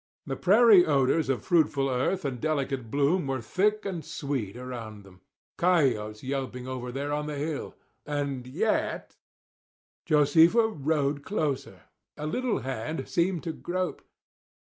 [0.25, 5.21] The prairie odours of fruitful earth and delicate bloom were thick and sweet around them.
[5.59, 7.75] Coyotes yelping over there on the hill!
[8.07, 8.21] No fear.
[8.23, 9.17] And yet—
[10.07, 11.83] Josefa rode closer.
[12.17, 14.01] A little hand seemed to grope.